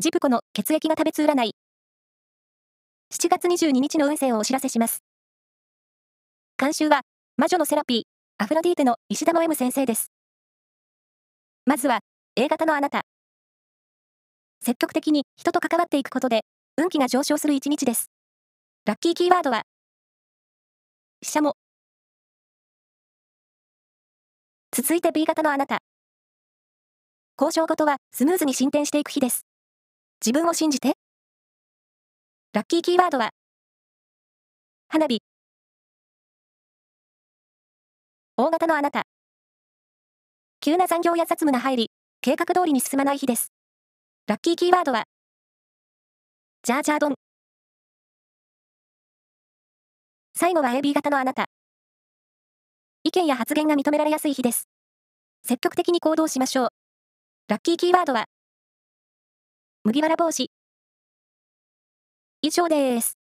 [0.00, 1.52] ジプコの血液が食べつ占い。
[3.12, 5.02] 7月22日の運勢をお知らせします。
[6.56, 7.02] 監修は、
[7.36, 8.02] 魔女のセラピー、
[8.42, 10.10] アフロディーテの石田の M 先生です。
[11.66, 11.98] まずは、
[12.34, 13.02] A 型のあなた。
[14.64, 16.46] 積極的に人と関わっていくことで、
[16.78, 18.10] 運気が上昇する一日です。
[18.86, 19.64] ラッキーキーワードは、
[21.20, 21.56] 飛車も。
[24.72, 25.80] 続いて B 型のあなた。
[27.38, 29.49] 交渉事はスムーズに進展していく日です。
[30.22, 30.92] 自分を信じて。
[32.52, 33.30] ラッキーキーワードは、
[34.88, 35.22] 花火。
[38.36, 39.04] 大型のあなた。
[40.60, 41.90] 急な残業や雑務が入り、
[42.20, 43.50] 計画通りに進まない日です。
[44.26, 45.04] ラッキーキーワードは、
[46.64, 47.14] ジャージャー丼。
[50.36, 51.46] 最後は AB 型のあなた。
[53.04, 54.68] 意見や発言が認められやすい日です。
[55.46, 56.68] 積極的に行動しましょう。
[57.48, 58.26] ラッキーキーワードは、
[59.84, 60.50] 麦わら帽子。
[62.42, 63.19] 以上です。